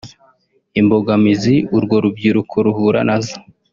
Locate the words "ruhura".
2.65-2.99